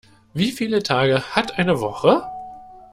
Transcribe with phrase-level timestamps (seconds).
[0.33, 2.23] Wie viele Tage hat eine Woche?